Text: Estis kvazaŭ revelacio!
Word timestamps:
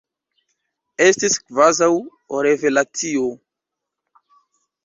Estis 1.07 1.37
kvazaŭ 1.51 1.89
revelacio! 2.47 3.29